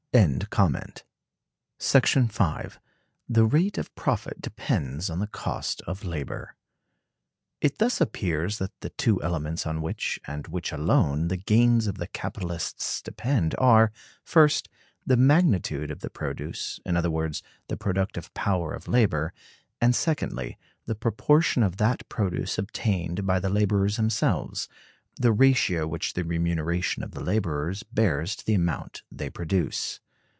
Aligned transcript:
§5. 2.31 2.79
The 3.29 3.45
Rate 3.45 3.77
of 3.77 3.95
Profit 3.95 4.41
depends 4.41 5.09
on 5.09 5.19
the 5.19 5.27
Cost 5.27 5.81
of 5.87 6.03
Labor. 6.03 6.57
It 7.61 7.77
thus 7.77 8.01
appears 8.01 8.57
that 8.57 8.77
the 8.81 8.89
two 8.89 9.23
elements 9.23 9.65
on 9.65 9.81
which, 9.81 10.19
and 10.27 10.49
which 10.49 10.73
alone, 10.73 11.29
the 11.29 11.37
gains 11.37 11.87
of 11.87 11.97
the 11.97 12.07
capitalists 12.07 13.01
depend, 13.01 13.55
are, 13.57 13.93
first, 14.21 14.67
the 15.05 15.15
magnitude 15.15 15.89
of 15.89 16.01
the 16.01 16.09
produce, 16.09 16.81
in 16.85 16.97
other 16.97 17.09
words, 17.09 17.41
the 17.69 17.77
productive 17.77 18.33
power 18.33 18.73
of 18.73 18.89
labor; 18.89 19.31
and 19.79 19.95
secondly, 19.95 20.57
the 20.87 20.95
proportion 20.95 21.63
of 21.63 21.77
that 21.77 22.07
produce 22.09 22.57
obtained 22.57 23.25
by 23.25 23.39
the 23.39 23.47
laborers 23.49 23.95
themselves; 23.95 24.67
the 25.19 25.31
ratio 25.33 25.85
which 25.87 26.13
the 26.13 26.23
remuneration 26.23 27.03
of 27.03 27.11
the 27.11 27.21
laborers 27.21 27.83
bears 27.83 28.33
to 28.35 28.45
the 28.45 28.53
amount 28.55 29.03
they 29.11 29.29
produce. 29.29 29.99